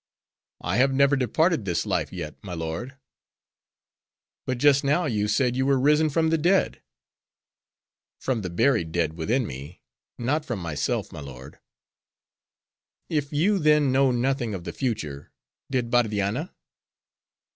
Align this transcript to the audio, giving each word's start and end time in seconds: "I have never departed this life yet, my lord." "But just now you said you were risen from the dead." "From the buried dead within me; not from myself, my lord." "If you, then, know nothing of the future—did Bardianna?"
"I 0.61 0.77
have 0.77 0.91
never 0.91 1.15
departed 1.15 1.63
this 1.63 1.85
life 1.85 2.11
yet, 2.11 2.33
my 2.43 2.55
lord." 2.55 2.97
"But 4.47 4.57
just 4.57 4.83
now 4.83 5.05
you 5.05 5.27
said 5.27 5.55
you 5.55 5.67
were 5.67 5.79
risen 5.79 6.09
from 6.09 6.31
the 6.31 6.39
dead." 6.39 6.81
"From 8.19 8.41
the 8.41 8.49
buried 8.49 8.91
dead 8.91 9.13
within 9.13 9.45
me; 9.45 9.83
not 10.17 10.43
from 10.43 10.57
myself, 10.57 11.11
my 11.11 11.19
lord." 11.19 11.59
"If 13.09 13.31
you, 13.31 13.59
then, 13.59 13.91
know 13.91 14.09
nothing 14.09 14.55
of 14.55 14.63
the 14.63 14.73
future—did 14.73 15.91
Bardianna?" 15.91 16.51